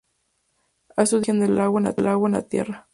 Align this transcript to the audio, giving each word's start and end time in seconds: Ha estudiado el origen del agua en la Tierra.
Ha 0.97 1.03
estudiado 1.03 1.43
el 1.43 1.59
origen 1.59 1.87
del 2.01 2.07
agua 2.15 2.27
en 2.29 2.33
la 2.33 2.41
Tierra. 2.41 2.87